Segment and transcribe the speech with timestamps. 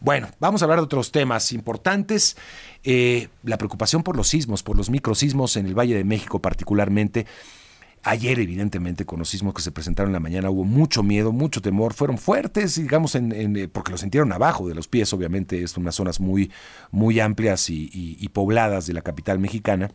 [0.00, 2.36] Bueno, vamos a hablar de otros temas importantes.
[2.82, 7.26] Eh, la preocupación por los sismos, por los microsismos en el Valle de México particularmente.
[8.02, 11.60] Ayer, evidentemente, con los sismos que se presentaron en la mañana, hubo mucho miedo, mucho
[11.60, 11.92] temor.
[11.92, 15.96] Fueron fuertes, digamos, en, eh, porque lo sintieron abajo de los pies, obviamente, es unas
[15.96, 16.50] zonas muy,
[16.90, 19.90] muy amplias y pobladas de la capital mexicana.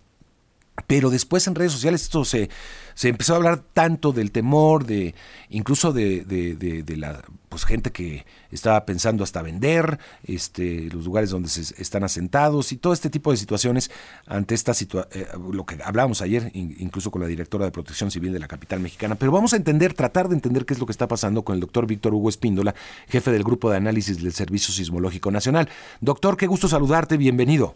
[0.87, 2.49] Pero después en redes sociales esto se,
[2.93, 5.15] se empezó a hablar tanto del temor, de
[5.49, 11.49] incluso de, de, la pues, gente que estaba pensando hasta vender este, los lugares donde
[11.49, 13.91] se están asentados y todo este tipo de situaciones
[14.27, 18.31] ante esta situación, eh, lo que hablábamos ayer, incluso con la directora de Protección Civil
[18.31, 19.15] de la capital mexicana.
[19.15, 21.61] Pero vamos a entender, tratar de entender qué es lo que está pasando con el
[21.61, 22.75] doctor Víctor Hugo Espíndola,
[23.07, 25.69] jefe del Grupo de Análisis del Servicio Sismológico Nacional.
[26.01, 27.75] Doctor, qué gusto saludarte, bienvenido.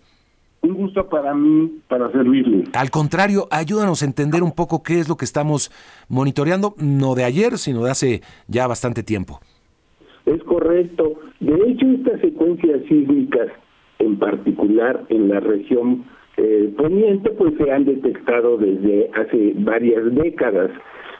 [0.61, 2.65] Un gusto para mí, para servirle.
[2.73, 5.71] Al contrario, ayúdanos a entender un poco qué es lo que estamos
[6.09, 9.39] monitoreando, no de ayer, sino de hace ya bastante tiempo.
[10.25, 11.13] Es correcto.
[11.39, 13.47] De hecho, estas secuencias sísmicas,
[13.99, 16.05] en particular en la región
[16.37, 20.71] eh, poniente, pues se han detectado desde hace varias décadas.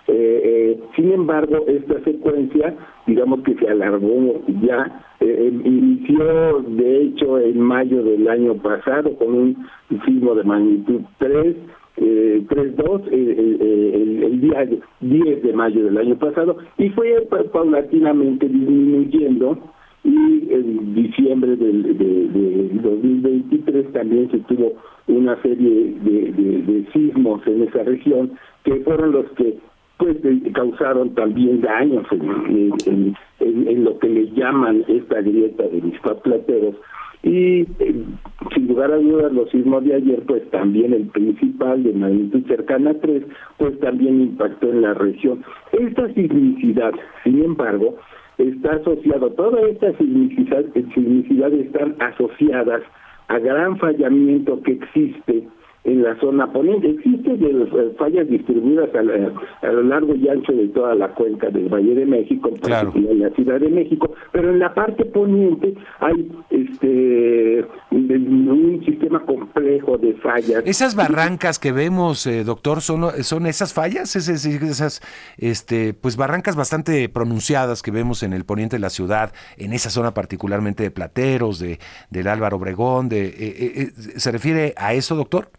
[0.07, 7.39] Eh, eh, sin embargo, esta secuencia, digamos que se alargó ya, eh, inició de hecho
[7.39, 9.67] en mayo del año pasado con un
[10.05, 11.55] sismo de magnitud 3,
[11.97, 14.67] 3.2 el, el, día
[15.01, 19.57] 10 de mayo del año pasado y fue paulatinamente disminuyendo
[20.03, 24.73] y en diciembre del, de, 2023 también se tuvo
[25.07, 28.31] una serie de, de, sismos en esa región
[28.63, 29.57] que fueron los que
[29.97, 30.17] pues
[30.53, 33.15] causaron también daños en, en,
[33.51, 36.75] lo que le llaman esta grieta de mis plateros
[37.21, 38.05] y eh,
[38.53, 42.91] sin lugar a dudas los sismos de ayer pues también el principal de magnitud cercana
[42.91, 43.23] a 3
[43.57, 45.43] pues también impactó en la región.
[45.73, 47.97] Esta sismicidad sin embargo
[48.37, 52.83] está asociado toda esta sismicidad, sismicidad están asociadas
[53.27, 55.43] a gran fallamiento que existe
[55.89, 56.89] en la zona poniente.
[56.89, 61.95] Existen eh, fallas distribuidas a, lo largo y ancho de toda la cuenca del Valle
[61.95, 68.81] de México, en la Ciudad de México, pero en la parte poniente hay este un
[68.85, 70.63] sistema complejo de fallas.
[70.65, 75.01] Esas barrancas que vemos, eh, doctor, son son esas fallas, esas, esas
[75.37, 79.89] este pues barrancas bastante pronunciadas que vemos en el poniente de la ciudad, en esa
[79.89, 81.79] zona particularmente de Plateros, de
[82.11, 85.49] del Álvaro Obregón, de eh, ¿se refiere a eso, doctor?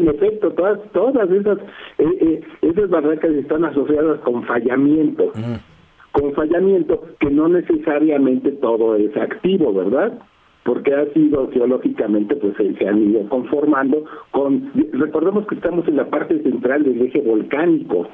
[0.00, 1.58] En efecto, todas, todas esas,
[1.98, 5.30] eh, eh, esas barracas están asociadas con fallamiento,
[6.12, 10.18] con fallamiento que no necesariamente todo es activo, ¿verdad?
[10.64, 16.08] Porque ha sido geológicamente, pues se han ido conformando con, recordemos que estamos en la
[16.08, 18.08] parte central del eje volcánico.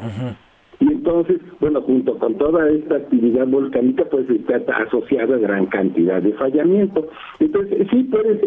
[0.81, 6.21] Y entonces, bueno, junto con toda esta actividad volcánica, pues está asociada a gran cantidad
[6.21, 7.09] de fallamiento.
[7.39, 8.39] Entonces, sí pueden,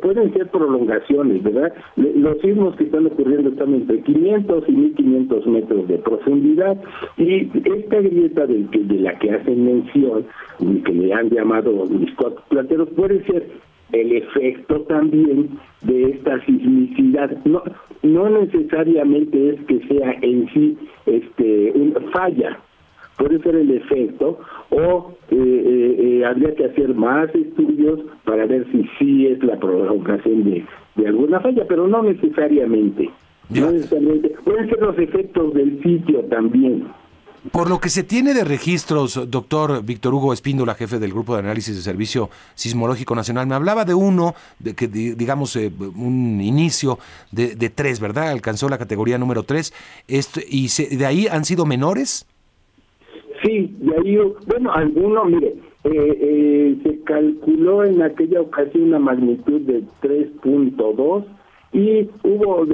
[0.00, 1.72] pueden ser prolongaciones, ¿verdad?
[1.96, 6.80] Los sismos que están ocurriendo están entre 500 y 1500 metros de profundidad.
[7.16, 10.24] Y esta grieta de, de la que hacen mención,
[10.84, 12.10] que le han llamado mis
[12.48, 13.48] plateros, puede ser
[13.92, 15.50] el efecto también
[15.82, 17.30] de esta sismicidad.
[17.44, 17.62] No,
[18.02, 22.58] no necesariamente es que sea en sí este una falla,
[23.16, 24.38] puede ser el efecto
[24.70, 29.56] o eh, eh, eh, habría que hacer más estudios para ver si sí es la
[29.56, 30.64] provocación de,
[30.96, 33.10] de alguna falla, pero no necesariamente.
[33.50, 34.34] No necesariamente.
[34.44, 36.84] Pueden ser los efectos del sitio también.
[37.52, 41.40] Por lo que se tiene de registros, doctor Víctor Hugo Espíndola, jefe del Grupo de
[41.40, 46.98] Análisis de Servicio Sismológico Nacional, me hablaba de uno, de que digamos eh, un inicio
[47.32, 48.30] de, tres, ¿verdad?
[48.30, 49.74] Alcanzó la categoría número tres,
[50.08, 52.26] esto, y de ahí han sido menores.
[53.42, 55.48] Sí, de ahí, bueno, algunos, mire,
[55.84, 61.26] eh, eh, se calculó en aquella ocasión una magnitud de 3.2
[61.74, 62.66] y hubo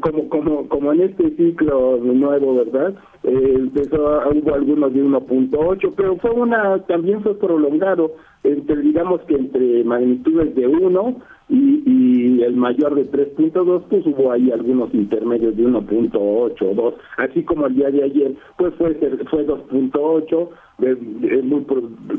[0.00, 6.16] como como como en este ciclo nuevo verdad eh, empezó hubo algunos de 1.8 pero
[6.18, 8.12] fue una también fue prolongado
[8.42, 11.16] entre digamos que entre magnitudes de 1
[11.48, 17.42] y, el mayor de 3.2 pues hubo ahí algunos intermedios de 1.8 o 2 así
[17.42, 18.94] como el día de ayer pues fue
[19.30, 20.48] fue 2.8
[20.82, 21.64] es, muy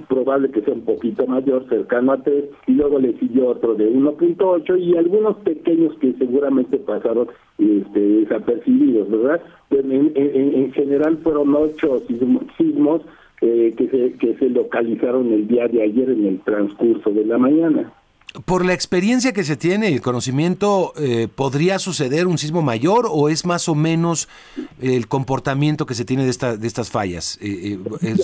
[0.07, 3.91] probable que sea un poquito mayor cercano a 3 y luego le siguió otro de
[3.91, 7.27] 1.8 y algunos pequeños que seguramente pasaron
[7.59, 12.01] este, desapercibidos verdad en, en, general fueron ocho
[12.57, 13.01] sismos
[13.41, 17.37] eh, que se que se localizaron el día de ayer en el transcurso de la
[17.37, 17.91] mañana
[18.45, 23.29] por la experiencia que se tiene, el conocimiento, eh, ¿podría suceder un sismo mayor o
[23.29, 24.27] es más o menos
[24.81, 27.39] el comportamiento que se tiene de, esta, de estas fallas?
[27.41, 28.15] Eh, eh,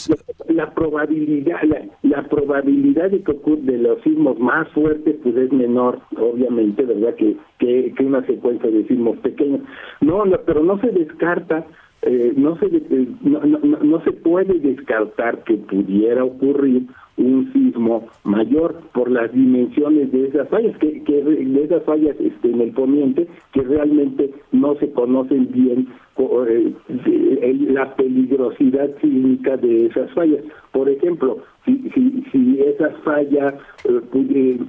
[0.49, 1.61] la, probabilidad,
[2.03, 7.15] la probabilidad de que ocurra de los sismos más fuertes pues es menor, obviamente, ¿verdad?
[7.15, 9.61] Que, que, una secuencia de sismos pequeños.
[10.01, 11.65] No, pero no se descarta
[12.03, 16.87] eh, no, se, eh, no, no, se puede descartar que pudiera ocurrir
[17.17, 22.49] un sismo mayor por las dimensiones de esas fallas, que, que de esas fallas este,
[22.49, 26.73] en el poniente que realmente no se conocen bien eh,
[27.69, 30.43] la peligrosidad sísmica de esas fallas.
[30.71, 33.53] Por ejemplo, si, si, si esas fallas
[34.11, 34.59] que,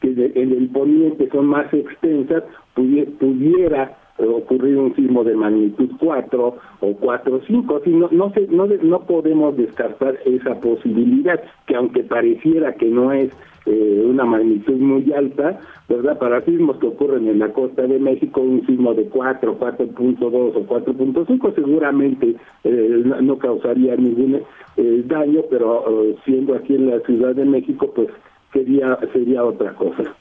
[0.00, 2.44] en el poniente son más extensas,
[2.74, 7.82] pudiera ocurrir un sismo de magnitud 4 o 4 o 5.
[7.86, 13.30] no, no, no, no podemos descartar esa posibilidad, que aunque pareciera que no es
[13.64, 16.18] eh, una magnitud muy alta, ¿verdad?
[16.18, 20.66] Para sismos que ocurren en la costa de México, un sismo de 4, 4.2 o
[20.66, 22.34] 4.5 seguramente
[22.64, 24.42] eh, no causaría ningún
[24.76, 25.84] eh, daño, pero
[26.24, 28.08] siendo aquí en la Ciudad de México, pues
[28.52, 30.12] sería, sería otra cosa.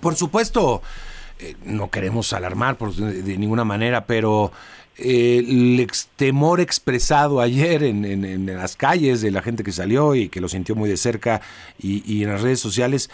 [0.00, 0.80] Por supuesto,
[1.38, 4.52] eh, no queremos alarmar por, de, ninguna manera, pero
[4.96, 5.86] eh, el
[6.16, 10.74] temor expresado ayer en, las calles de la gente que salió y que lo sintió
[10.74, 11.42] muy de cerca
[11.78, 13.10] y, en las redes sociales,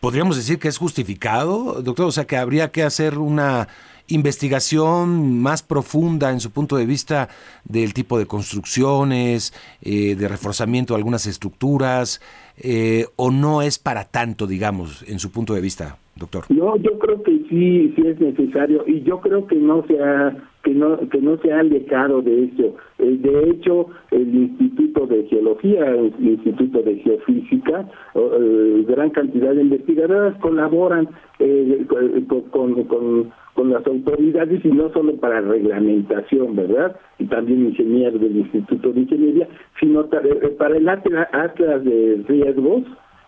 [0.00, 2.06] ¿podríamos decir que es justificado, doctor?
[2.06, 3.68] O sea, que habría que hacer una
[4.12, 7.28] investigación más profunda en su punto de vista
[7.64, 12.20] del tipo de construcciones, eh, de reforzamiento de algunas estructuras,
[13.16, 15.96] o no es para tanto, digamos, en su punto de vista?
[16.16, 16.44] doctor?
[16.50, 20.36] No, yo creo que sí, sí es necesario y yo creo que no se ha
[20.62, 22.76] que no que no se ha alejado de eso.
[22.98, 29.62] Eh, de hecho, el Instituto de Geología, el Instituto de Geofísica, eh, gran cantidad de
[29.62, 31.08] investigadoras colaboran
[31.38, 31.84] eh,
[32.50, 33.32] con, con,
[33.62, 36.96] con, las autoridades y no solo para reglamentación, ¿verdad?
[37.18, 39.48] Y también ingenieros del Instituto de Ingeniería,
[39.80, 40.08] sino
[40.58, 42.82] para el atlas de riesgos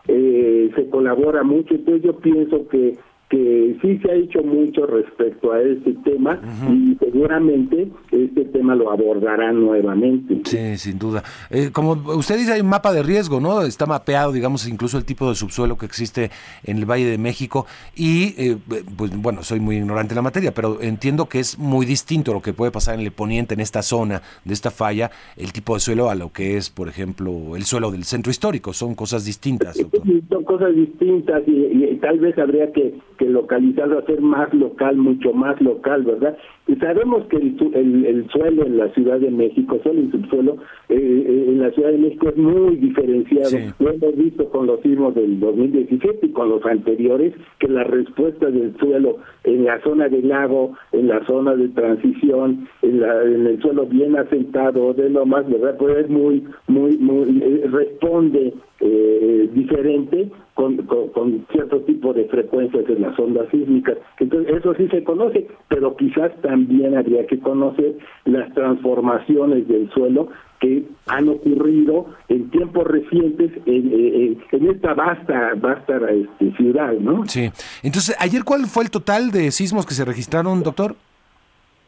[0.08, 2.96] eh, se colabora mucho, entonces yo pienso que
[3.30, 6.38] que sí se ha hecho mucho respecto a este tema
[6.70, 10.42] y seguramente este tema lo abordarán nuevamente.
[10.44, 11.22] Sí, sin duda.
[11.50, 13.62] Eh, como usted dice, hay un mapa de riesgo, ¿no?
[13.62, 16.30] Está mapeado, digamos, incluso el tipo de subsuelo que existe
[16.64, 17.66] en el Valle de México
[17.96, 18.56] y, eh,
[18.96, 22.42] pues bueno, soy muy ignorante en la materia, pero entiendo que es muy distinto lo
[22.42, 25.80] que puede pasar en el poniente, en esta zona de esta falla, el tipo de
[25.80, 28.72] suelo a lo que es, por ejemplo, el suelo del centro histórico.
[28.72, 29.76] Son cosas distintas.
[29.76, 35.60] Son cosas distintas y tal vez habría que que localizarlo, hacer más local, mucho más
[35.60, 36.36] local, ¿verdad?
[36.66, 40.56] Y sabemos que el, el, suelo en la Ciudad de México, suelo y subsuelo,
[40.88, 43.74] eh, eh, en la Ciudad de México es muy diferenciado.
[43.78, 48.50] Lo hemos visto con los sismos del 2017 y con los anteriores, que la respuesta
[48.50, 53.46] del suelo en la zona del lago, en la zona de transición, en, la, en
[53.46, 55.76] el suelo bien asentado, de lo más, ¿verdad?
[55.78, 58.54] Pues es muy, muy, muy, eh, responde
[58.86, 63.96] eh, diferente con, con, cierto tipo de frecuencias en las ondas sísmicas.
[64.18, 67.96] Entonces, eso sí se conoce, pero quizás también habría que conocer
[68.26, 70.28] las transformaciones del suelo
[70.60, 74.38] que han ocurrido en tiempos recientes en,
[74.70, 77.24] esta vasta vasta este, ciudad, ¿no?
[77.26, 77.50] Sí.
[77.82, 80.94] Entonces, ayer cuál fue el total de sismos que se registraron, doctor?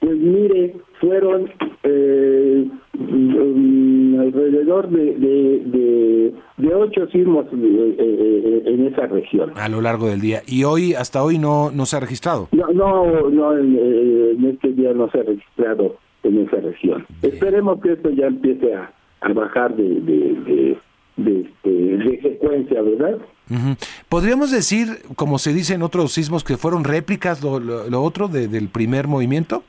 [0.00, 1.50] Pues mire, fueron
[1.82, 9.52] eh, mm, alrededor de, de, ocho sismos eh, eh, en esa región.
[9.56, 10.42] A lo largo del día.
[10.46, 12.48] ¿Y hoy, hasta hoy, no, no se ha registrado?
[12.52, 17.06] No, no, no en, este día no se ha registrado en esa región.
[17.22, 18.92] Esperemos que esto ya empiece a,
[19.32, 20.78] bajar de, de,
[21.16, 23.18] de, este, secuencia, ¿verdad?
[24.08, 28.68] ¿Podríamos decir, como se dice en otros sismos, que fueron réplicas lo, lo, otro del
[28.68, 29.62] primer movimiento?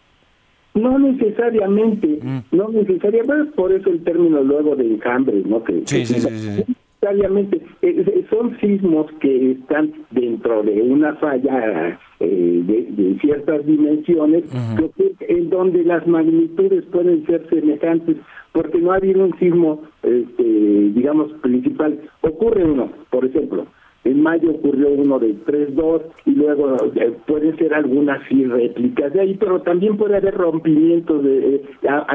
[0.78, 2.56] No necesariamente, mm.
[2.56, 5.64] no necesariamente, por eso el término luego de enjambre, ¿no?
[5.64, 12.00] Que, sí, sí, sí, necesariamente eh, eh, son sismos que están dentro de una falla
[12.20, 14.44] eh, de, ciertas dimensiones,
[15.22, 18.18] en donde las magnitudes pueden ser semejantes,
[18.52, 22.00] porque no ha habido un sismo, este, digamos, principal.
[22.22, 23.66] Ocurre uno, por ejemplo,
[24.08, 29.36] en mayo ocurrió uno de 3-2 y luego eh, pueden ser algunas réplicas de ahí,
[29.36, 31.62] pero también puede haber rompimientos de, eh,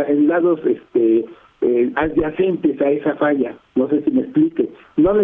[0.08, 1.24] en lados este,
[1.62, 3.56] eh, adyacentes a esa falla.
[3.74, 4.68] No sé si me explique.
[4.96, 5.14] No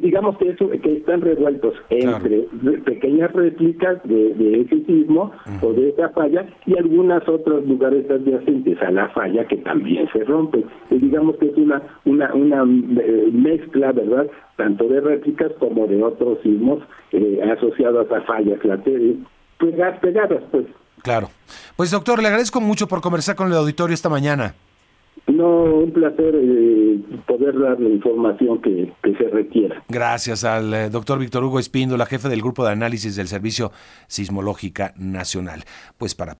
[0.00, 2.48] digamos que eso que están revueltos entre
[2.84, 8.90] pequeñas réplicas de, ese sismo o de esa falla y algunos otros lugares adyacentes a
[8.90, 10.64] la falla que también se rompen.
[10.90, 12.62] Y digamos que es una una una
[13.00, 14.26] eh, mezcla, ¿verdad?
[14.56, 19.16] Tanto de réplicas como de otros sismos eh, asociados a fallas laterales,
[19.58, 20.66] pegadas, pegadas, pues.
[21.02, 21.28] Claro.
[21.76, 24.54] Pues doctor, le agradezco mucho por conversar con el auditorio esta mañana.
[25.26, 29.82] No, un placer eh, poder dar la información que, se requiera.
[29.88, 33.72] Gracias al eh, doctor Víctor Hugo Espíndola, jefe del Grupo de Análisis del Servicio
[34.06, 35.64] Sismológica Nacional.
[35.96, 36.34] Pues para